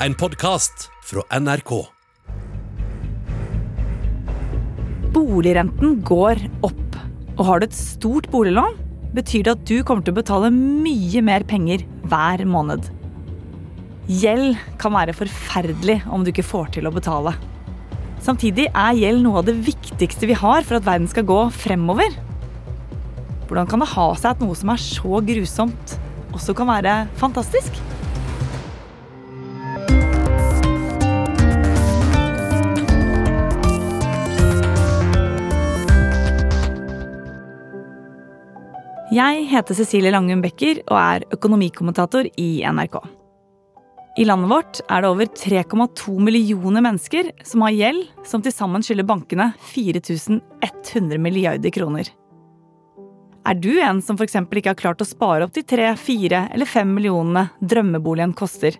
[0.00, 1.70] en podkast fra NRK.
[5.14, 6.98] Boligrenten går opp.
[7.36, 8.76] Og har du et stort boliglån,
[9.16, 12.90] betyr det at du kommer til å betale mye mer penger hver måned.
[14.20, 17.32] Gjeld kan være forferdelig om du ikke får til å betale.
[18.24, 22.12] Samtidig er gjeld noe av det viktigste vi har for at verden skal gå fremover.
[23.48, 26.00] Hvordan kan det ha seg at noe som er så grusomt,
[26.36, 27.95] også kan være fantastisk?
[39.16, 42.96] Jeg heter Cecilie Langum Becker og er økonomikommentator i NRK.
[44.20, 48.82] I landet vårt er det over 3,2 millioner mennesker som har gjeld som til sammen
[48.84, 52.10] skylder bankene 4100 milliarder kroner.
[53.46, 54.34] Er du en som f.eks.
[54.42, 58.76] ikke har klart å spare opp de 3, 4 eller 5 millionene drømmeboligen koster?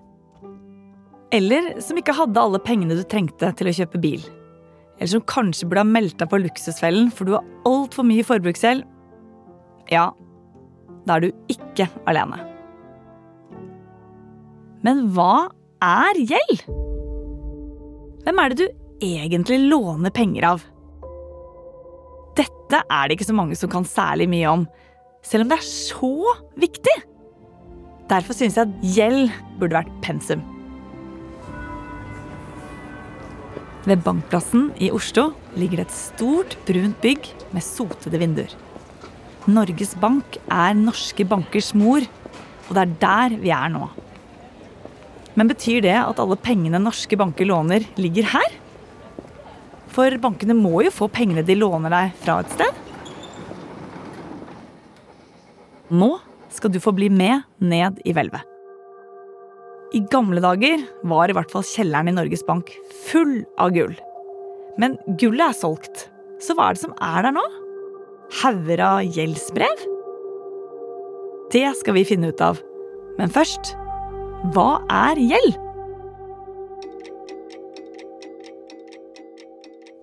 [1.32, 4.27] Eller som ikke hadde alle pengene du trengte til å kjøpe bil?
[4.98, 8.84] Eller som kanskje burde ha meldt deg på luksusfellen for du har altfor mye forbruksgjeld
[9.91, 10.11] ja,
[11.06, 12.40] da er du ikke alene.
[14.86, 15.48] Men hva
[15.82, 16.64] er gjeld?
[18.26, 18.66] Hvem er det du
[19.06, 20.64] egentlig låner penger av?
[22.36, 24.66] Dette er det ikke så mange som kan særlig mye om,
[25.24, 26.96] selv om det er så viktig.
[28.10, 30.44] Derfor syns jeg at gjeld burde vært pensum.
[33.86, 38.50] Ved Bankplassen i Oslo ligger det et stort, brunt bygg med sotede vinduer.
[39.47, 42.02] Norges Bank er norske bankers mor,
[42.66, 43.86] og det er der vi er nå.
[45.39, 48.56] Men betyr det at alle pengene norske banker låner, ligger her?
[49.94, 52.83] For bankene må jo få pengene de låner deg fra et sted.
[55.94, 56.11] Nå
[56.50, 58.42] skal du få bli med ned i hvelvet.
[59.94, 62.72] I gamle dager var i hvert fall kjelleren i Norges Bank
[63.06, 63.94] full av gull.
[64.80, 66.08] Men gullet er solgt,
[66.42, 67.47] så hva er det som er der nå?
[68.42, 69.84] Hauger av gjeldsbrev?
[71.52, 72.58] Det skal vi finne ut av.
[73.18, 73.74] Men først
[74.55, 75.56] hva er gjeld?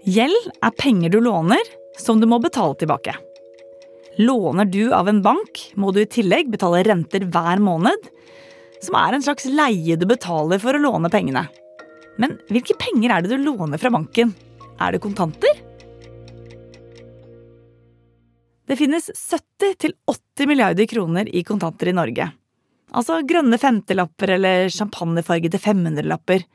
[0.04, 3.14] Gjeld er penger du låner som du må betale tilbake.
[4.20, 8.10] Låner du av en bank, må du i tillegg betale renter hver måned,
[8.84, 11.48] som er en slags leie du betaler for å låne pengene.
[12.22, 14.36] Men hvilke penger er det du låner fra banken?
[14.82, 15.63] Er det kontanter?
[18.68, 22.30] Det finnes 70-80 milliarder kroner i kontanter i Norge.
[22.94, 26.46] Altså grønne femtelapper eller champagnefargede 500-lapper.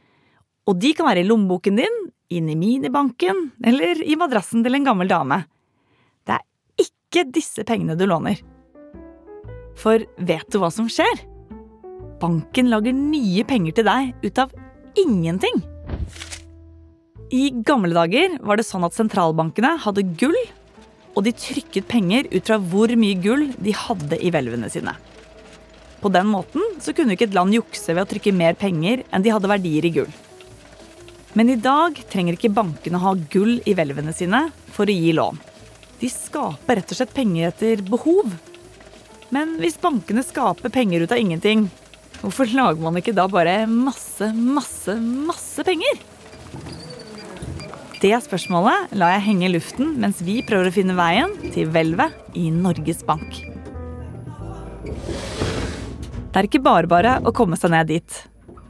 [0.69, 1.99] Og de kan være i lommeboken din,
[2.33, 5.43] inn i minibanken eller i madrassen til en gammel dame.
[6.25, 8.41] Det er ikke disse pengene du låner.
[9.79, 11.25] For vet du hva som skjer?
[12.23, 14.55] Banken lager nye penger til deg ut av
[14.99, 15.61] ingenting.
[17.29, 20.39] I gamle dager var det sånn at sentralbankene hadde gull
[21.19, 24.95] og de trykket penger ut fra hvor mye gull de hadde i hvelvene sine.
[25.99, 29.25] På den måten så kunne ikke et land jukse ved å trykke mer penger enn
[29.25, 30.13] de hadde verdier i gull.
[31.35, 35.41] Men i dag trenger ikke bankene ha gull i hvelvene sine for å gi lån.
[35.99, 38.31] De skaper rett og slett penger etter behov.
[39.35, 41.67] Men hvis bankene skaper penger ut av ingenting,
[42.23, 45.99] hvorfor lager man ikke da bare masse, masse, masse penger?
[47.99, 52.37] Det spørsmålet lar jeg henge i luften mens vi prøver å finne veien til hvelvet
[52.39, 53.41] i Norges Bank.
[56.29, 58.19] Det er ikke bare bare å komme seg ned dit.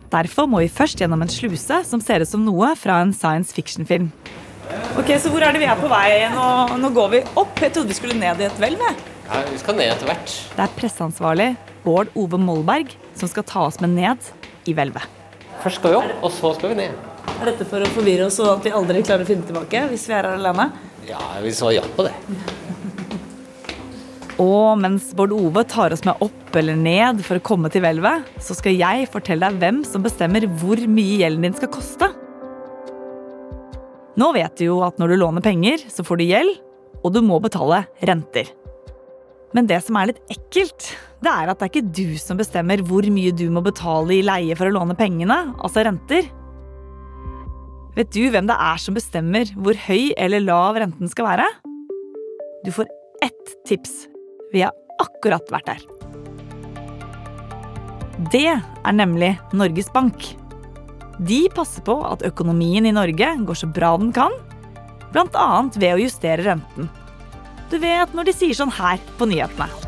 [0.08, 3.52] Derfor må vi først gjennom en sluse som ser ut som noe fra en science
[3.52, 4.08] fiction-film.
[4.96, 6.24] Ok, Så hvor er det vi er på vei?
[6.32, 6.48] Nå,
[6.80, 7.52] nå går vi opp.
[7.60, 8.80] Jeg trodde vi skulle ned i et hvelv.
[9.28, 10.38] Ja, vi skal ned etter hvert.
[10.56, 11.50] Det er presseansvarlig
[11.84, 14.32] Bård Ove Molberg som skal ta oss med ned
[14.64, 15.04] i hvelvet.
[15.60, 17.07] Først skal vi opp, og så skal vi ned.
[17.38, 20.08] Er dette for å forvirre oss og at vi aldri klarer å finne tilbake hvis
[20.08, 20.70] vi er her alene?
[21.08, 22.14] Ja, vi sa ja på det.
[24.38, 28.28] Og mens Bård Ove tar oss med opp eller ned for å komme til hvelvet,
[28.38, 32.12] så skal jeg fortelle deg hvem som bestemmer hvor mye gjelden din skal koste.
[34.18, 36.54] Nå vet du jo at når du låner penger, så får du gjeld,
[37.02, 38.46] og du må betale renter.
[39.54, 40.86] Men det som er litt ekkelt,
[41.24, 44.24] det er at det er ikke du som bestemmer hvor mye du må betale i
[44.26, 46.30] leie for å låne pengene, altså renter.
[47.98, 51.46] Vet du hvem det er som bestemmer hvor høy eller lav renten skal være?
[52.62, 52.86] Du får
[53.26, 54.04] ett tips.
[54.52, 55.82] Vi har akkurat vært der.
[58.30, 60.28] Det er nemlig Norges Bank.
[61.18, 64.34] De passer på at økonomien i Norge går så bra den kan,
[65.10, 65.50] bl.a.
[65.74, 66.86] ved å justere renten.
[67.72, 69.87] Du vet når de sier sånn her på nyhetene.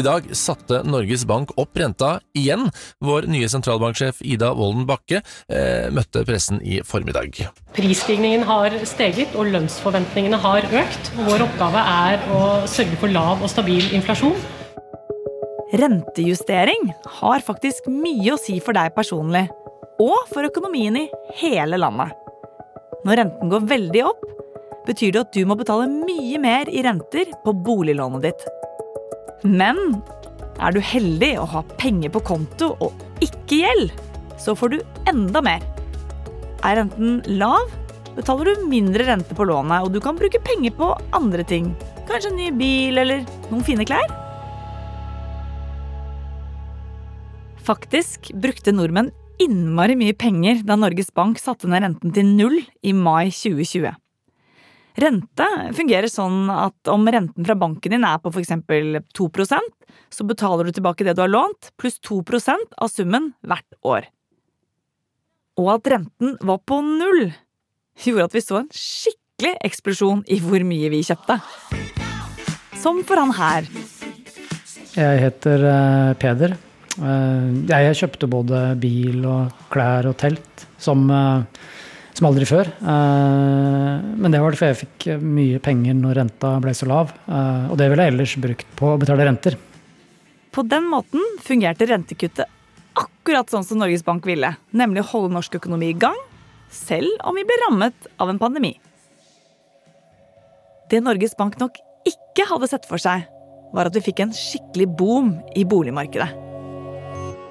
[0.00, 2.70] I dag satte Norges Bank opp renta igjen.
[3.04, 7.42] Vår nye sentralbanksjef Ida Wolden Bakke eh, møtte pressen i formiddag.
[7.76, 11.10] Prisstigningen har steget og lønnsforventningene har økt.
[11.26, 14.38] Vår oppgave er å sørge for lav og stabil inflasjon.
[15.82, 16.88] Rentejustering
[17.20, 19.44] har faktisk mye å si for deg personlig,
[20.00, 21.04] og for økonomien i
[21.42, 22.16] hele landet.
[23.04, 24.24] Når renten går veldig opp,
[24.88, 28.48] betyr det at du må betale mye mer i renter på boliglånet ditt.
[29.44, 30.00] Men
[30.60, 33.92] er du heldig og har penger på konto og ikke gjeld,
[34.40, 35.64] så får du enda mer.
[36.64, 37.70] Er renten lav,
[38.16, 41.72] betaler du mindre rente på lånet, og du kan bruke penger på andre ting.
[42.08, 44.12] Kanskje en ny bil eller noen fine klær.
[47.64, 52.92] Faktisk brukte nordmenn innmari mye penger da Norges Bank satte ned renten til null i
[52.96, 53.94] mai 2020.
[54.98, 55.46] Rente
[55.76, 58.56] fungerer sånn at om renten fra banken din er på f.eks.
[59.14, 59.76] 2%
[60.10, 64.08] så betaler du tilbake det du har lånt, pluss 2% av summen hvert år.
[65.60, 67.30] Og at renten var på null,
[68.00, 71.38] gjorde at vi så en skikkelig eksplosjon i hvor mye vi kjøpte.
[72.80, 73.68] Som for han her.
[74.96, 76.56] Jeg heter eh, Peder.
[76.98, 81.60] Eh, jeg kjøpte både bil og klær og telt som, eh,
[82.16, 82.68] som aldri før.
[82.68, 87.12] Eh, men det var det fordi jeg fikk mye penger når renta ble så lav.
[87.30, 89.58] Og det ville jeg ellers brukt på å betale renter.
[90.50, 92.48] På den måten fungerte rentekuttet
[92.98, 96.16] akkurat sånn som Norges Bank ville, nemlig å holde norsk økonomi i gang,
[96.70, 98.74] selv om vi ble rammet av en pandemi.
[100.90, 101.78] Det Norges Bank nok
[102.08, 103.26] ikke hadde sett for seg,
[103.70, 106.30] var at vi fikk en skikkelig boom i boligmarkedet.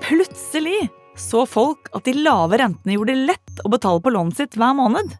[0.03, 0.89] Plutselig
[1.19, 4.77] så folk at de lave rentene gjorde det lett å betale på lånet sitt hver
[4.77, 5.18] måned.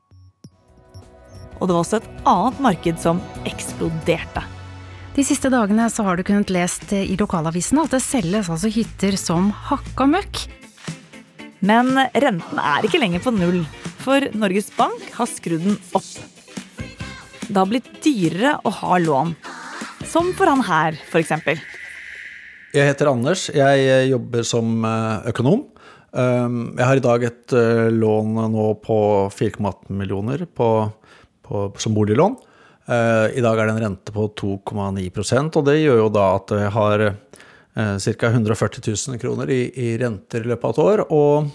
[1.60, 3.20] Og det var også et annet marked som
[3.50, 4.46] eksploderte.
[5.16, 9.18] De siste dagene så har du kunnet lest i lokalavisene at det selges altså hytter
[9.20, 10.46] som hakka møkk.
[11.60, 13.66] Men renten er ikke lenger på null,
[14.00, 16.08] for Norges Bank har skrudd den opp.
[17.50, 19.34] Det har blitt dyrere å ha lån.
[20.08, 21.60] Som for han her, for eksempel.
[22.72, 23.48] Jeg heter Anders.
[23.52, 25.66] Jeg jobber som eh, økonom.
[26.12, 28.98] Um, jeg har i dag et eh, lån nå på
[29.34, 30.90] 4,18 millioner på,
[31.46, 32.36] på, som boliglån.
[32.90, 36.72] I dag er det en rente på 2,9% og det gjør jo da at jeg
[36.74, 37.04] har
[38.02, 38.32] ca.
[38.32, 41.04] 140 000 kroner i, i renter i løpet av et år.
[41.14, 41.46] Og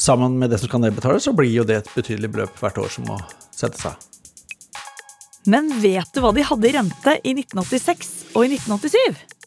[0.00, 2.88] sammen med det som skal nedbetales, så blir jo det et betydelig beløp hvert år
[2.96, 3.20] som må
[3.52, 3.92] sette seg.
[5.50, 9.40] Men vet du hva de hadde i rente i 1986 og i 1987?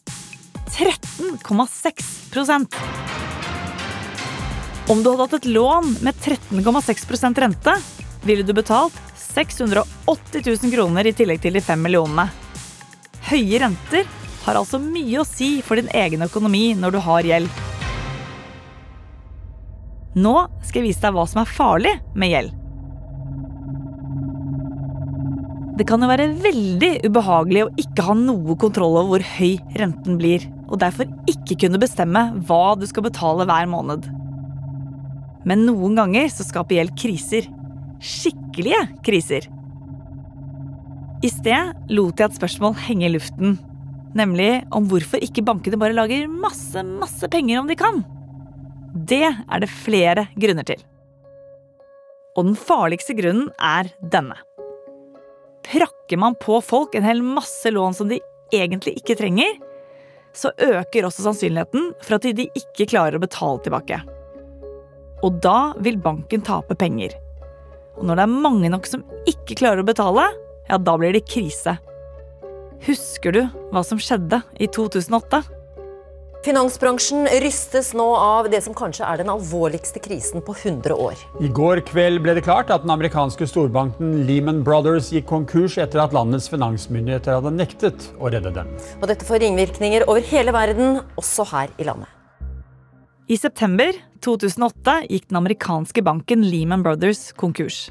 [0.74, 3.23] 13,6
[4.84, 7.72] Om du hadde hatt et lån med 13,6% rente,
[8.22, 12.26] ville du betalt 680 000 kroner i tillegg til de fem millionene.
[13.30, 14.04] Høye renter
[14.44, 17.62] har altså mye å si for din egen økonomi når du har gjeld.
[20.20, 22.52] Nå skal jeg vise deg hva som er farlig med gjeld.
[25.80, 30.20] Det kan jo være veldig ubehagelig å ikke ha noe kontroll over hvor høy renten
[30.20, 34.12] blir, og derfor ikke kunne bestemme hva du skal betale hver måned.
[35.48, 37.48] Men noen ganger så skaper gjeld kriser.
[38.04, 39.48] Skikkelige kriser.
[41.24, 43.58] I sted lot jeg et spørsmål henge i luften,
[44.16, 48.02] nemlig om hvorfor ikke bankene bare lager masse, masse penger om de kan.
[48.94, 50.82] Det er det flere grunner til.
[52.36, 54.36] Og den farligste grunnen er denne
[55.64, 58.20] prakker man på folk en hel masse lån som de
[58.52, 59.56] egentlig ikke trenger,
[60.34, 64.00] så øker også sannsynligheten for at de ikke klarer å betale tilbake.
[65.24, 67.16] Og da vil banken tape penger.
[67.96, 70.28] Og når det er mange nok som ikke klarer å betale,
[70.68, 71.78] ja, da blir det krise.
[72.84, 75.44] Husker du hva som skjedde i 2008?
[76.44, 81.16] Finansbransjen rystes nå av det som kanskje er den alvorligste krisen på 100 år.
[81.40, 86.02] I går kveld ble det klart at den amerikanske storbanken Lehman Brothers gikk konkurs etter
[86.04, 88.68] at landets finansmyndigheter hadde nektet å redde dem.
[89.00, 92.12] Og dette får ringvirkninger over hele verden, også her i landet.
[93.32, 97.90] I september 2008 gikk den amerikanske banken Lehman Brothers konkurs.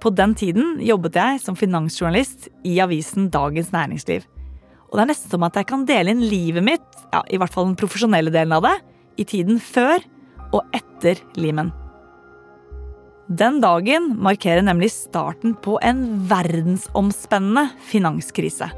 [0.00, 4.24] På den tiden jobbet jeg som finansjournalist i avisen Dagens Næringsliv.
[4.90, 7.52] Og det er nesten som at jeg kan dele inn livet mitt, ja, i hvert
[7.52, 8.76] fall den profesjonelle delen av det,
[9.20, 10.00] i tiden før
[10.54, 11.72] og etter Lehman.
[13.30, 18.70] Den dagen markerer nemlig starten på en verdensomspennende finanskrise.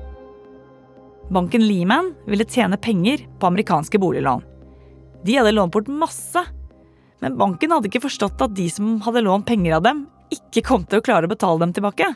[1.33, 4.43] Banken Lehman ville tjene penger på amerikanske boliglån.
[5.25, 6.43] De hadde lånt bort masse,
[7.23, 10.87] men banken hadde ikke forstått at de som hadde lånt penger av dem, ikke kom
[10.89, 12.09] til å klare å betale dem tilbake.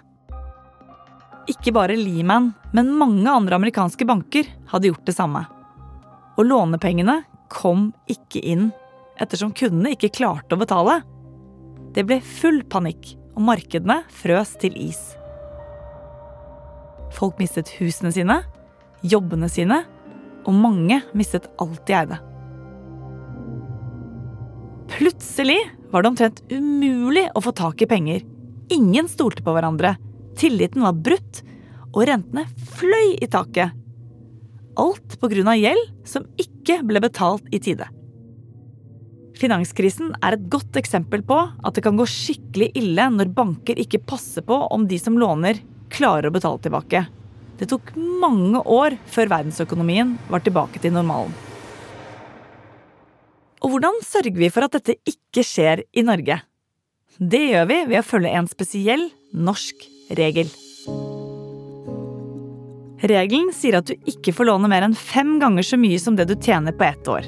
[1.47, 5.45] Ikke bare Lehman, men mange andre amerikanske banker hadde gjort det samme.
[6.35, 7.21] Og lånepengene
[7.53, 8.73] kom ikke inn,
[9.23, 10.99] ettersom kundene ikke klarte å betale.
[11.95, 14.99] Det ble full panikk, og markedene frøs til is.
[17.15, 18.41] Folk mistet husene sine,
[19.07, 19.85] jobbene sine,
[20.47, 22.26] og mange mistet alt de eide.
[24.93, 25.59] Plutselig
[25.91, 28.23] var det omtrent umulig å få tak i penger.
[28.73, 29.97] Ingen stolte på hverandre.
[30.39, 31.43] Tilliten var brutt,
[31.97, 32.45] og rentene
[32.77, 33.75] fløy i taket.
[34.77, 35.55] Alt pga.
[35.57, 37.89] gjeld som ikke ble betalt i tide.
[39.37, 44.05] Finanskrisen er et godt eksempel på at det kan gå skikkelig ille når banker ikke
[44.05, 45.61] passer på om de som låner,
[45.93, 47.05] klarer å betale tilbake.
[47.57, 51.33] Det tok mange år før verdensøkonomien var tilbake til normalen.
[53.67, 56.39] Og hvordan sørger vi for at dette ikke skjer i Norge?
[57.19, 59.83] Det gjør vi ved å følge en spesiell norsk
[60.15, 60.53] regel.
[63.11, 66.29] Regelen sier at du ikke får låne mer enn fem ganger så mye som det
[66.31, 67.27] du tjener på ett år.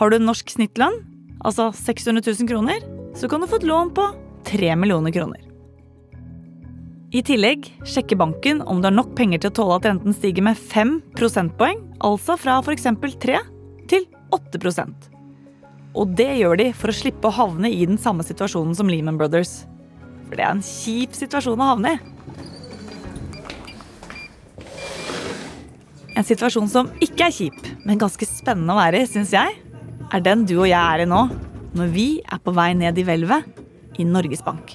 [0.00, 0.96] Har du en norsk snittlønn,
[1.44, 2.80] altså 600 000 kroner,
[3.12, 4.08] så kan du få et lån på
[4.48, 5.44] 3 millioner kroner.
[7.12, 10.46] I tillegg sjekker banken om du har nok penger til å tåle at renten stiger
[10.46, 12.88] med 5 prosentpoeng, altså fra f.eks.
[13.20, 13.40] 3
[13.92, 15.09] til 8
[15.98, 19.18] Og det gjør de for å slippe å havne i den samme situasjonen som Lehman
[19.18, 19.64] Brothers.
[20.28, 22.00] For det er en kjip situasjon å havne i.
[26.20, 29.56] En situasjon som ikke er kjip, men ganske spennende å være i, syns jeg,
[30.10, 31.22] er den du og jeg er i nå,
[31.78, 34.74] når vi er på vei ned i hvelvet i Norges Bank.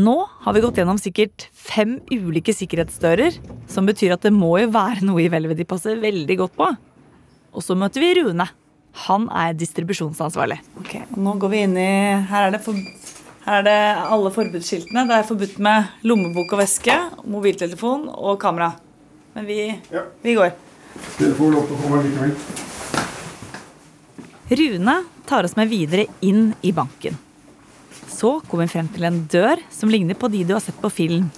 [0.00, 3.40] Nå har vi gått gjennom sikkert fem ulike sikkerhetsdører,
[3.70, 6.68] som betyr at det må jo være noe i hvelvet de passer veldig godt på.
[7.50, 8.46] Og så møter vi Rune.
[9.06, 10.58] Han er distribusjonsansvarlig.
[10.80, 11.90] Ok, Nå går vi inn i
[12.30, 12.74] Her er det, for,
[13.46, 15.06] her er det alle forbudsskiltene.
[15.08, 18.72] Det er forbudt med lommebok og veske, mobiltelefon og kamera.
[19.36, 19.62] Men vi,
[20.24, 20.52] vi går.
[21.18, 22.34] Dere får lov til å komme likevel.
[24.50, 24.96] Rune
[25.30, 27.14] tar oss med videre inn i banken.
[28.10, 30.90] Så kommer vi frem til en dør som ligner på de du har sett på
[30.90, 31.28] film.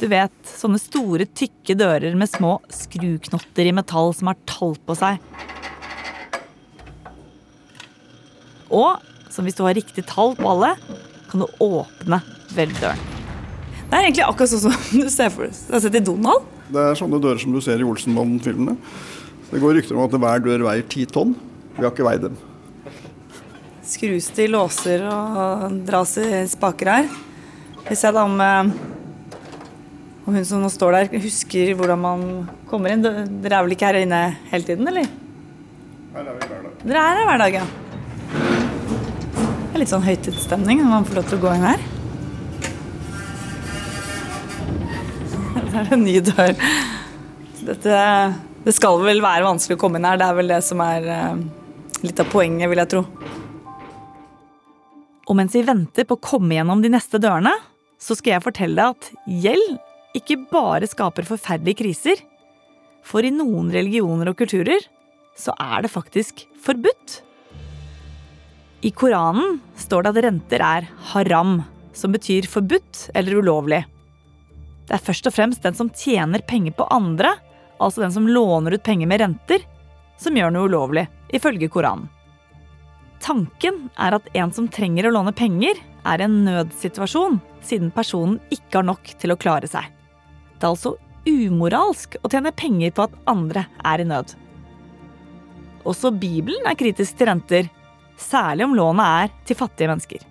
[0.00, 4.96] Du vet, sånne store, tykke dører med små skruknotter i metall som har tall på
[4.98, 5.20] seg.
[8.72, 10.74] Og som hvis du har riktig tall på alle,
[11.30, 12.20] kan du åpne
[12.52, 13.08] hvelvdøren.
[13.92, 16.46] Det er egentlig akkurat sånn som du ser for deg sett i Donald.
[16.72, 18.76] Det er sånne dører som du ser i Olsenmann-filmene.
[19.50, 21.34] Det går rykter om at hver dør veier ti tonn.
[21.76, 22.38] Vi har ikke veid dem.
[23.84, 27.12] Skrus til låser og dras i spaker her.
[27.84, 28.72] Vi ser da om, eh,
[30.24, 32.26] om hun som nå står der, husker hvordan man
[32.70, 33.04] kommer inn.
[33.04, 35.08] Dere er vel ikke her inne hele tiden, eller?
[36.14, 36.84] Her er vi hver dag.
[36.86, 37.66] Dere er her hver dag, ja.
[39.72, 41.84] Det er litt sånn høytidsstemning når man får lov til å gå inn her.
[45.56, 46.50] Det er en ny dør.
[47.64, 48.02] Dette,
[48.66, 50.20] det skal vel være vanskelig å komme inn her.
[50.20, 51.40] Det er vel det som er eh,
[52.04, 53.02] litt av poenget, vil jeg tro.
[55.24, 57.56] Og mens vi venter på å komme gjennom de neste dørene,
[57.96, 59.10] så skal jeg fortelle deg at
[59.48, 62.20] gjeld ikke bare skaper forferdelige kriser.
[63.08, 64.84] For i noen religioner og kulturer
[65.32, 67.22] så er det faktisk forbudt.
[68.82, 71.60] I Koranen står det at renter er haram,
[71.94, 73.84] som betyr forbudt eller ulovlig.
[74.88, 77.30] Det er først og fremst den som tjener penger på andre,
[77.78, 79.62] altså den som låner ut penger med renter,
[80.18, 82.08] som gjør noe ulovlig, ifølge Koranen.
[83.22, 88.40] Tanken er at en som trenger å låne penger, er i en nødsituasjon, siden personen
[88.50, 89.86] ikke har nok til å klare seg.
[90.58, 94.34] Det er altså umoralsk å tjene penger på at andre er i nød.
[95.86, 97.70] Også Bibelen er kritisk til renter,
[98.20, 100.22] særlig om lånet er til fattige mennesker.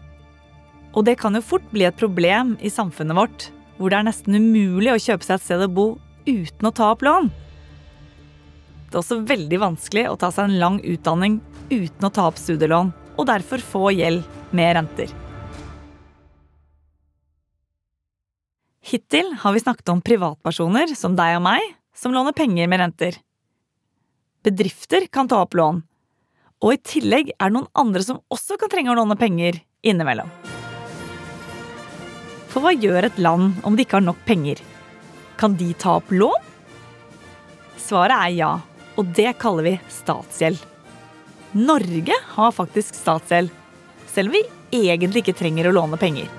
[0.92, 3.48] Og det kan jo fort bli et problem i samfunnet vårt,
[3.78, 5.88] hvor det er nesten umulig å kjøpe seg et sted å bo
[6.28, 7.32] uten å ta opp lån.
[8.92, 11.40] Det er også veldig vanskelig å ta seg en lang utdanning
[11.72, 15.14] uten å ta opp studielån, og derfor få gjeld med renter.
[18.92, 21.64] Hittil har vi snakket om privatpersoner, som deg og meg,
[21.96, 23.20] som låner penger med renter.
[24.44, 25.84] Bedrifter kan ta opp lån.
[26.62, 30.30] Og i tillegg er det noen andre som også kan trenge å låne penger innimellom.
[32.52, 34.60] For hva gjør et land om de ikke har nok penger?
[35.42, 36.50] Kan de ta opp lån?
[37.82, 38.52] Svaret er ja,
[39.00, 40.60] og det kaller vi statsgjeld.
[41.58, 43.50] Norge har faktisk statsgjeld,
[44.08, 44.44] selv om vi
[44.84, 46.30] egentlig ikke trenger å låne penger.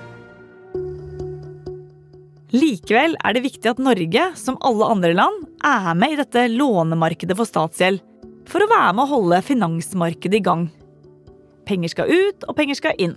[2.53, 7.37] Likevel er det viktig at Norge, som alle andre land, er med i dette lånemarkedet
[7.37, 7.99] for statsgjeld,
[8.49, 10.65] for å være med å holde finansmarkedet i gang.
[11.67, 13.15] Penger skal ut, og penger skal inn.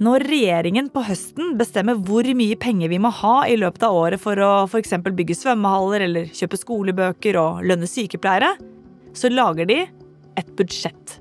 [0.00, 4.22] Når regjeringen på høsten bestemmer hvor mye penger vi må ha i løpet av året
[4.22, 4.94] for å f.eks.
[5.04, 8.54] bygge svømmehaller eller kjøpe skolebøker og lønne sykepleiere,
[9.12, 9.82] så lager de
[10.40, 11.18] et budsjett.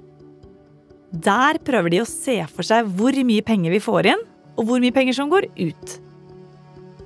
[1.11, 4.23] Der prøver de å se for seg hvor mye penger vi får inn,
[4.55, 5.95] og hvor mye penger som går ut.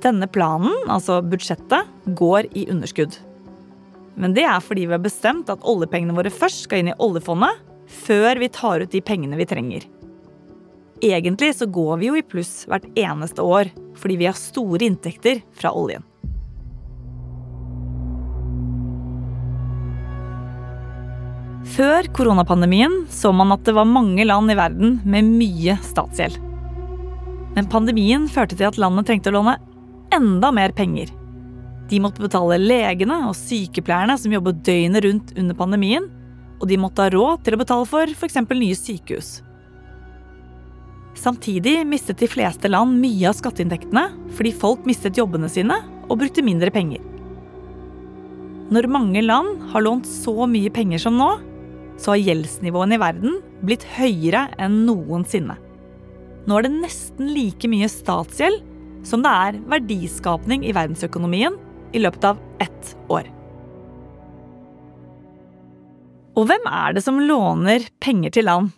[0.04, 3.16] Denne planen, altså budsjettet, går i underskudd.
[4.20, 7.62] Men det er fordi vi har bestemt at oljepengene våre først skal inn i oljefondet,
[8.06, 9.86] før vi tar ut de pengene vi trenger.
[11.04, 15.42] Egentlig så går vi jo i pluss hvert eneste år fordi vi har store inntekter
[15.58, 16.06] fra oljen.
[21.74, 26.38] Før koronapandemien så man at det var mange land i verden med mye statsgjeld.
[27.56, 29.58] Men pandemien førte til at landet trengte å låne
[30.14, 31.10] enda mer penger.
[31.94, 36.08] De måtte betale legene og sykepleierne som jobbet døgnet rundt under pandemien,
[36.58, 38.40] og de måtte ha råd til å betale for f.eks.
[38.50, 39.34] nye sykehus.
[41.22, 45.76] Samtidig mistet de fleste land mye av skatteinntektene fordi folk mistet jobbene sine
[46.08, 47.04] og brukte mindre penger.
[48.74, 51.30] Når mange land har lånt så mye penger som nå,
[52.02, 55.60] så har gjeldsnivåene i verden blitt høyere enn noensinne.
[56.50, 58.66] Nå er det nesten like mye statsgjeld
[59.06, 61.60] som det er verdiskapning i verdensøkonomien
[61.94, 63.30] i løpet av ett år.
[66.34, 68.72] Og hvem er det som låner penger til land?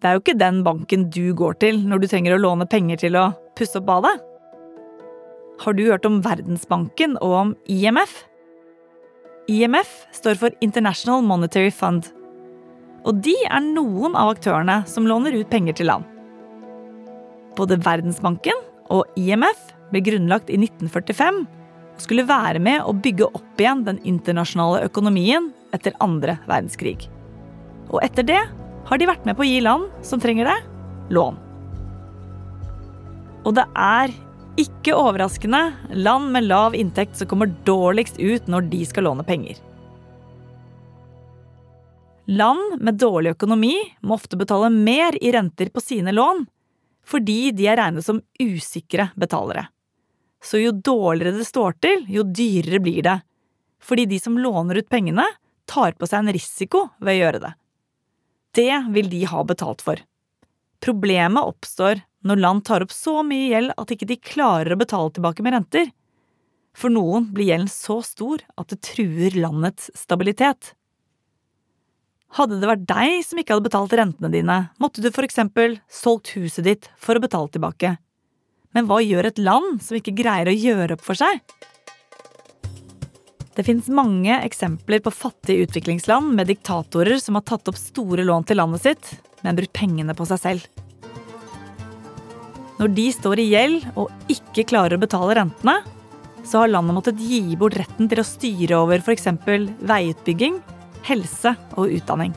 [0.00, 3.00] Det er jo ikke den banken du går til når du trenger å låne penger
[3.00, 4.18] til å pusse opp badet.
[5.64, 8.12] Har du hørt om Verdensbanken og om IMF?
[9.48, 12.10] IMF står for International Monetary Fund.
[13.08, 16.04] Og de er noen av aktørene som låner ut penger til land.
[17.56, 18.60] Både Verdensbanken
[18.92, 21.44] og IMF ble grunnlagt i 1945
[21.94, 27.08] og skulle være med å bygge opp igjen den internasjonale økonomien etter andre verdenskrig.
[27.92, 28.42] Og etter det
[28.88, 30.56] har de vært med på å gi land som trenger det,
[31.14, 31.38] lån.
[33.44, 34.14] Og det er
[34.60, 35.60] ikke overraskende
[35.98, 39.58] land med lav inntekt som kommer dårligst ut når de skal låne penger.
[42.30, 46.46] Land med dårlig økonomi må ofte betale mer i renter på sine lån,
[47.04, 49.66] fordi de er regnet som usikre betalere.
[50.44, 53.18] Så jo dårligere det står til, jo dyrere blir det.
[53.84, 55.24] Fordi de som låner ut pengene,
[55.64, 57.52] tar på seg en risiko ved å gjøre det.
[58.54, 60.00] Det vil de ha betalt for.
[60.84, 65.12] Problemet oppstår når land tar opp så mye gjeld at ikke de klarer å betale
[65.16, 65.90] tilbake med renter.
[66.76, 70.74] For noen blir gjelden så stor at det truer landets stabilitet.
[72.34, 76.32] Hadde det vært deg som ikke hadde betalt rentene dine, måtte du for eksempel solgt
[76.34, 77.94] huset ditt for å betale tilbake.
[78.74, 81.40] Men hva gjør et land som ikke greier å gjøre opp for seg?
[83.54, 88.48] Det fins mange eksempler på fattige utviklingsland med diktatorer som har tatt opp store lån
[88.48, 89.12] til landet sitt,
[89.46, 90.66] men brukt pengene på seg selv.
[92.80, 95.76] Når de står i gjeld og ikke klarer å betale rentene,
[96.44, 99.30] så har landet måttet gi bort retten til å styre over f.eks.
[99.86, 100.58] veiutbygging,
[101.06, 102.34] helse og utdanning.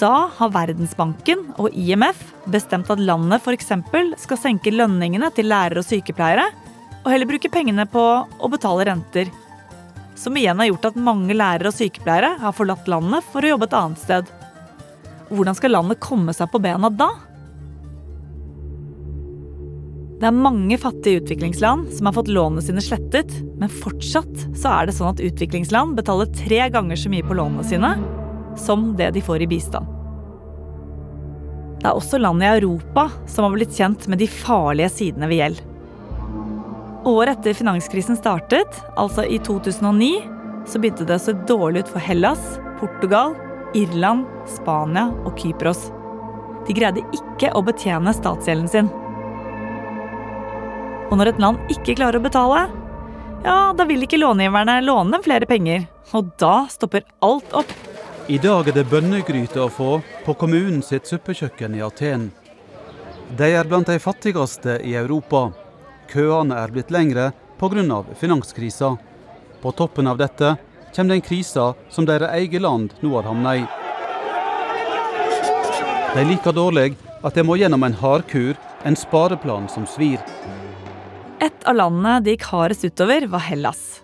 [0.00, 2.18] Da har Verdensbanken og IMF
[2.50, 3.70] bestemt at landet f.eks.
[4.24, 6.48] skal senke lønningene til lærere og sykepleiere,
[7.04, 9.30] og heller bruke pengene på å betale renter.
[10.18, 13.68] Som igjen har gjort at mange lærere og sykepleiere har forlatt landet for å jobbe
[13.70, 14.34] et annet sted.
[15.30, 17.12] Hvordan skal landet komme seg på bena da?
[20.18, 23.30] Det er mange fattige utviklingsland som har fått lånene sine slettet,
[23.60, 27.66] men fortsatt så er det sånn at utviklingsland betaler tre ganger så mye på lånene
[27.68, 27.94] sine
[28.60, 29.90] som det de får i bistand.
[31.80, 35.40] Det er også land i Europa som har blitt kjent med de farlige sidene ved
[35.42, 35.58] gjeld.
[37.04, 40.08] Året etter finanskrisen startet, altså i 2009,
[40.64, 42.40] så begynte det å se dårlig ut for Hellas,
[42.80, 43.34] Portugal,
[43.76, 45.90] Irland, Spania og Kypros.
[46.64, 48.88] De greide ikke å betjene statsgjelden sin.
[51.10, 52.64] Og når et land ikke klarer å betale,
[53.44, 55.84] ja, da vil ikke långiverne låne dem flere penger.
[56.16, 57.76] Og da stopper alt opp.
[58.24, 62.30] I dag er det bønnegryte å få på kommunen sitt suppekjøkken i Aten.
[63.36, 65.50] De er blant de fattigste i Europa.
[66.08, 68.04] Køene er blitt lengre pga.
[68.16, 68.96] finanskrisa.
[69.60, 70.56] På toppen av dette
[70.96, 73.66] kommer den krisa som deres eget land nå har havnet i.
[76.14, 80.18] De er like dårlig at de må gjennom en hardkur, en spareplan som svir.
[81.42, 84.00] Et av landene det gikk hardest utover, var Hellas.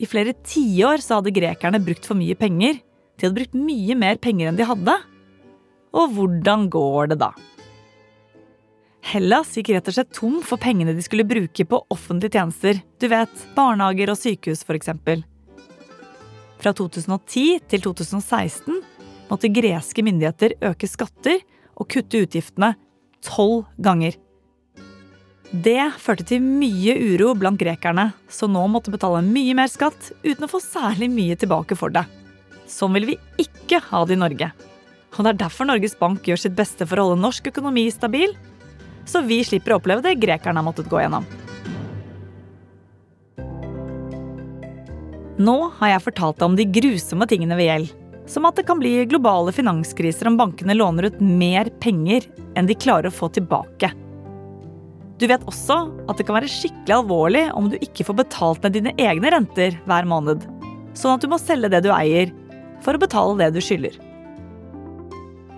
[0.00, 2.80] I flere tiår hadde grekerne brukt for mye penger.
[3.20, 4.96] De hadde brukt mye mer penger enn de hadde.
[5.92, 7.34] Og hvordan går det da?
[9.10, 12.80] Hellas gikk rett og slett tom for pengene de skulle bruke på offentlige tjenester.
[13.00, 14.92] Du vet, barnehager og sykehus f.eks.
[16.60, 18.80] Fra 2010 til 2016
[19.30, 21.40] måtte greske myndigheter øke skatter
[21.76, 22.74] og kutte utgiftene
[23.24, 24.16] tolv ganger.
[25.50, 30.46] Det førte til mye uro blant grekerne, som nå måtte betale mye mer skatt uten
[30.46, 32.04] å få særlig mye tilbake for det.
[32.70, 34.52] Sånn vil vi ikke ha det i Norge.
[35.16, 38.32] Og det er derfor Norges Bank gjør sitt beste for å holde norsk økonomi stabil,
[39.10, 41.26] så vi slipper å oppleve det grekerne har måttet gå gjennom.
[45.40, 47.96] Nå har jeg fortalt deg om de grusomme tingene ved gjeld.
[48.30, 52.76] Som at det kan bli globale finanskriser om bankene låner ut mer penger enn de
[52.78, 53.90] klarer å få tilbake.
[55.18, 58.76] Du vet også at det kan være skikkelig alvorlig om du ikke får betalt ned
[58.76, 60.44] dine egne renter hver måned.
[60.96, 62.30] Sånn at du må selge det du eier,
[62.84, 63.98] for å betale det du skylder.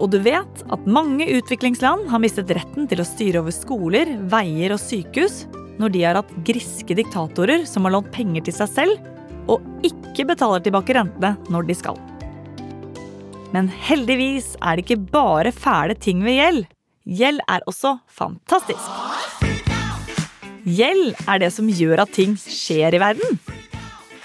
[0.03, 4.75] Og du vet at mange utviklingsland har mistet retten til å styre over skoler, veier
[4.75, 5.45] og sykehus
[5.79, 10.27] når de har hatt griske diktatorer som har lånt penger til seg selv og ikke
[10.29, 11.99] betaler tilbake rentene når de skal.
[13.53, 16.69] Men heldigvis er det ikke bare fæle ting ved gjeld.
[17.03, 18.81] Gjeld er også fantastisk.
[20.63, 23.41] Gjeld er det som gjør at ting skjer i verden.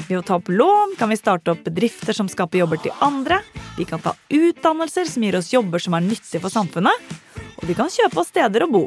[0.07, 3.41] Ved å ta opp lån kan vi starte opp bedrifter som skaper jobber til andre.
[3.75, 7.15] Vi kan ta utdannelser som gir oss jobber som er nyttige for samfunnet.
[7.59, 8.85] Og vi kan kjøpe oss steder å bo.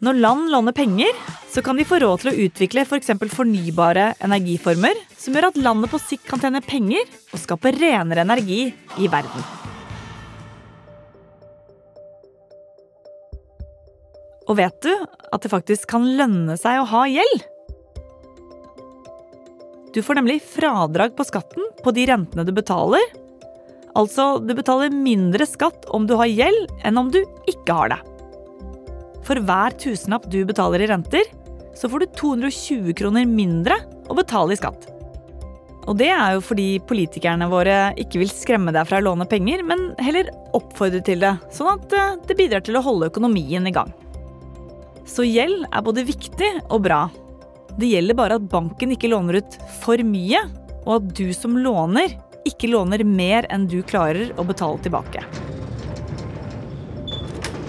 [0.00, 1.16] Når land låner penger,
[1.52, 3.12] så kan de få råd til å utvikle f.eks.
[3.20, 8.24] For fornybare energiformer, som gjør at landet på sikt kan tjene penger og skape renere
[8.24, 8.62] energi
[9.00, 9.48] i verden.
[14.50, 17.44] Og vet du at det faktisk kan lønne seg å ha gjeld?
[19.94, 23.02] Du får nemlig fradrag på skatten på de rentene du betaler.
[23.98, 27.18] Altså, du betaler mindre skatt om du har gjeld, enn om du
[27.50, 27.98] ikke har det.
[29.26, 31.26] For hver tusenlapp du betaler i renter,
[31.74, 34.86] så får du 220 kroner mindre å betale i skatt.
[35.88, 39.64] Og det er jo fordi politikerne våre ikke vil skremme deg fra å låne penger,
[39.66, 43.74] men heller oppfordre til det, sånn at eh, det bidrar til å holde økonomien i
[43.74, 43.90] gang.
[45.08, 47.08] Så gjeld er både viktig og bra.
[47.78, 50.42] Det gjelder bare at banken ikke låner ut for mye,
[50.86, 52.16] og at du som låner
[52.48, 55.22] ikke låner mer enn du klarer å betale tilbake.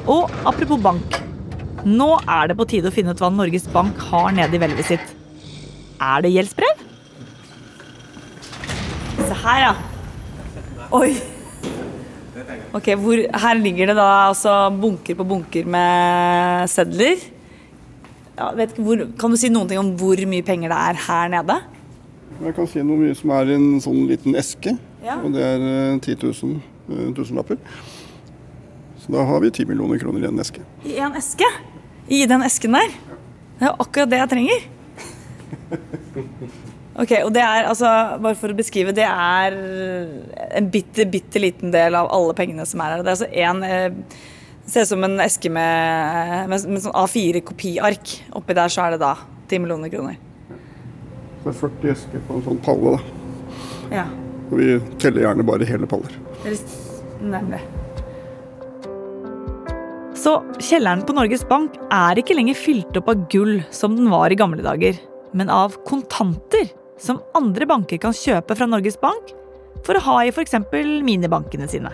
[0.10, 1.18] Og apropos bank.
[1.86, 4.88] Nå er det på tide å finne ut hva Norges Bank har nede i hvelvet
[4.88, 5.14] sitt.
[6.02, 6.82] Er det gjeldsbrev?
[9.18, 9.74] Se her, ja.
[10.98, 11.14] Oi.
[12.72, 17.22] Ok, hvor, Her ligger det da altså bunker på bunker med sedler.
[18.42, 21.28] Ja, vet hvor, kan du si noen ting om hvor mye penger det er her
[21.30, 21.60] nede?
[22.42, 24.74] Jeg kan si noe mye som er i en sånn liten eske.
[25.06, 25.20] Ja.
[25.22, 27.60] Og det er eh, 10 000 eh, tusenlapper.
[29.04, 30.66] Så da har vi 10 millioner kroner i en eske.
[30.90, 31.46] I en eske?
[32.10, 32.98] I den esken der?
[33.60, 34.60] Det er jo akkurat det jeg trenger.
[37.02, 37.88] Ok, og det er altså,
[38.20, 39.54] bare for å beskrive, det er
[40.60, 43.04] en bitte, bitte liten del av alle pengene som er her.
[43.08, 44.26] Det er altså en eh,
[44.72, 48.14] Ser ut som en eske med, med, med sånn A4-kopiark.
[48.40, 49.18] Oppi der så er det da
[49.52, 50.16] 10 millioner kroner.
[51.42, 53.20] Det er 40 esker på en sånn palle, da.
[53.92, 54.08] Ja.
[54.48, 54.70] Og vi
[55.02, 56.16] teller gjerne bare hele paller.
[57.20, 57.60] Nemlig.
[60.22, 64.32] Så kjelleren på Norges Bank er ikke lenger fylt opp av gull som den var
[64.32, 64.96] i gamle dager,
[65.36, 66.70] men av kontanter
[67.02, 69.34] som andre banker kan kjøpe fra Norges Bank
[69.84, 70.62] for å ha i f.eks.
[71.04, 71.92] minibankene sine.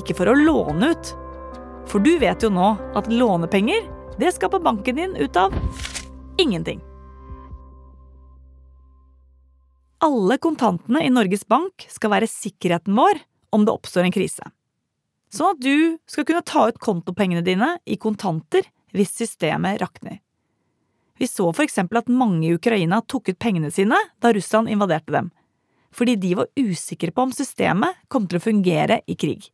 [0.00, 1.18] Ikke for å låne ut.
[1.88, 3.88] For du vet jo nå at lånepenger,
[4.20, 5.54] det skaper banken din ut av
[6.38, 6.80] ingenting.
[10.00, 13.20] Alle kontantene i Norges Bank skal være sikkerheten vår
[13.52, 14.46] om det oppstår en krise.
[15.30, 18.64] Sånn at du skal kunne ta ut kontopengene dine i kontanter
[18.96, 20.18] hvis systemet rakner.
[21.20, 25.12] Vi så for eksempel at mange i Ukraina tok ut pengene sine da Russland invaderte
[25.12, 25.28] dem,
[25.92, 29.50] fordi de var usikre på om systemet kom til å fungere i krig.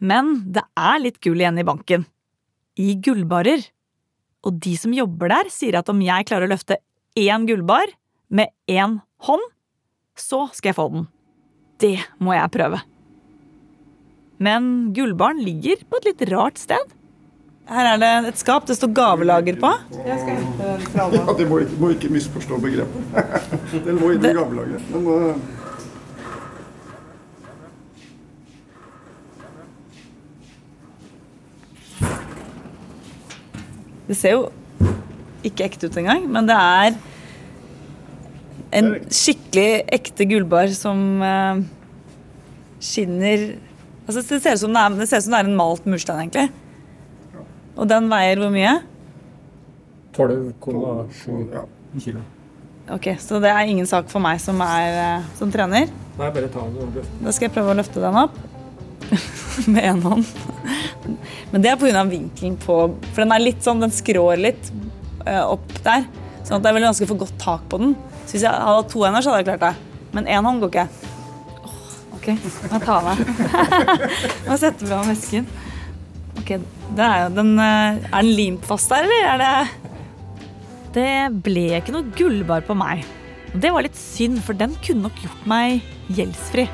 [0.00, 2.06] Men det er litt gull igjen i banken.
[2.80, 3.62] I gullbarer.
[4.44, 6.80] Og de som jobber der, sier at om jeg klarer å løfte
[7.18, 7.94] én gullbar
[8.34, 9.46] med én hånd,
[10.18, 11.06] så skal jeg få den.
[11.80, 12.82] Det må jeg prøve.
[14.42, 16.94] Men gullbaren ligger på et litt rart sted.
[17.70, 19.70] Her er det et skap det står gavelager på.
[20.04, 23.14] Jeg skal hente den fra Ja, Det må ikke, må ikke misforstå begrepet.
[23.86, 24.90] Den må inn i gammelageret.
[34.08, 34.46] Det ser jo
[35.44, 36.96] ikke ekte ut engang, men det er
[38.74, 41.60] en skikkelig ekte gullbar som uh,
[42.82, 43.54] skinner
[44.04, 45.86] altså det, ser ut som det, er, det ser ut som det er en malt
[45.88, 46.48] murstein, egentlig.
[47.74, 48.74] Og den veier hvor mye?
[50.14, 52.24] 12,7 kilo.
[52.94, 55.88] Ok, Så det er ingen sak for meg som, er, eh, som trener?
[56.18, 57.14] Nei, bare ta den og løft.
[57.24, 58.36] Da skal jeg prøve å løfte den opp
[59.72, 60.28] med én hånd.
[61.54, 62.02] Men det er pga.
[62.10, 62.76] vinkelen på
[63.12, 64.72] For den er litt sånn, den skrår litt
[65.22, 66.08] eh, opp der.
[66.42, 67.94] Sånn at det er veldig vanskelig å få godt tak på den.
[68.24, 70.08] Så hvis jeg hadde hatt to hender, så hadde jeg klart det.
[70.16, 71.12] Men én hånd går ikke.
[71.62, 71.86] Oh,
[72.18, 73.22] ok, må jeg ta av meg.
[74.48, 75.46] Må sette fra meg vesken.
[76.42, 76.50] Ok,
[76.98, 79.52] det er jo den eh, Er den limt fast der, eller er det
[80.96, 81.10] Det
[81.46, 83.06] ble ikke noe gullbar på meg.
[83.54, 86.66] Det var litt synd, for den kunne nok gjort meg gjeldsfri.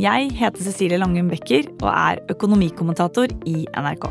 [0.00, 4.06] Jeg heter Cecilie Langum Becker og er økonomikommentator i NRK.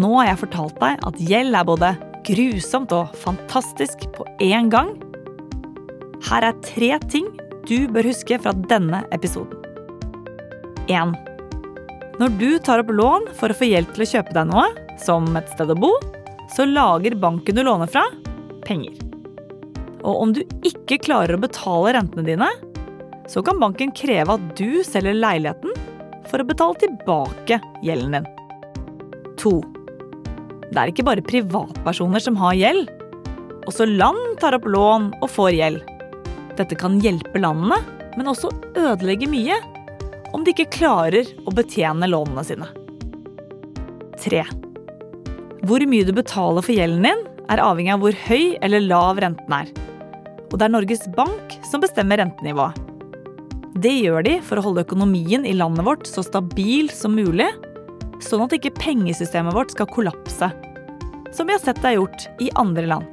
[0.00, 1.90] Nå har jeg fortalt deg at gjeld er både
[2.24, 4.94] grusomt og fantastisk på én gang.
[6.30, 7.28] Her er tre ting
[7.68, 9.60] du bør huske fra denne episoden.
[10.88, 11.12] 1.
[12.20, 14.66] Når du tar opp lån for å få hjelp til å kjøpe deg noe,
[15.00, 15.92] som et sted å bo,
[16.54, 18.04] så lager banken du låner fra,
[18.64, 18.96] penger.
[20.04, 22.48] Og om du ikke klarer å betale rentene dine,
[23.30, 25.72] så kan banken kreve at du selger leiligheten
[26.28, 28.28] for å betale tilbake gjelden din.
[29.40, 29.54] 2.
[30.70, 32.88] Det er ikke bare privatpersoner som har gjeld.
[33.68, 35.92] Også land tar opp lån og får gjeld.
[36.58, 37.80] Dette kan hjelpe landene,
[38.14, 39.56] men også ødelegge mye
[40.34, 42.68] om de ikke klarer å betjene lånene sine.
[44.24, 44.44] 3.
[45.64, 49.52] Hvor mye du betaler for gjelden din, er avhengig av hvor høy eller lav renten
[49.52, 49.70] er.
[50.50, 52.83] Og det er Norges Bank som bestemmer rentenivået.
[53.74, 57.48] Det gjør de for å holde økonomien i landet vårt så stabil som mulig,
[58.22, 60.50] sånn at ikke pengesystemet vårt skal kollapse,
[61.34, 63.08] som vi har sett det er gjort i andre land.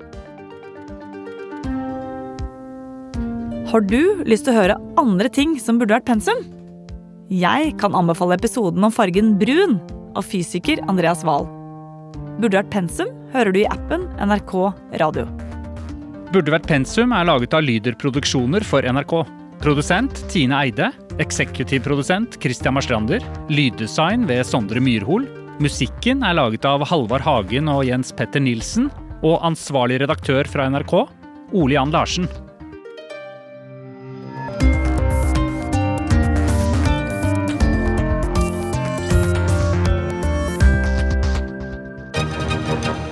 [3.71, 6.45] Har du lyst til å høre andre ting som burde vært pensum?
[7.31, 9.79] Jeg kan anbefale episoden om fargen brun
[10.13, 11.47] av fysiker Andreas Wahl.
[12.37, 14.57] Burde vært pensum hører du i appen NRK
[15.01, 15.25] Radio.
[16.35, 19.23] Burde vært pensum er laget av Lyder Produksjoner for NRK.
[19.61, 20.87] Produsent Tine Eide.
[21.21, 23.21] Eksekutivprodusent Christian Marstrander.
[23.53, 25.27] Lyddesign ved Sondre Myrhol.
[25.61, 28.89] Musikken er laget av Halvard Hagen og Jens Petter Nilsen.
[29.21, 30.95] Og ansvarlig redaktør fra NRK,
[31.53, 32.25] Ole Jan Larsen.